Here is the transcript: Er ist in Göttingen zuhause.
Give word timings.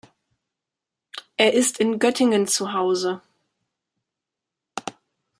Er 1.37 1.53
ist 1.53 1.79
in 1.79 1.99
Göttingen 1.99 2.47
zuhause. 2.47 3.21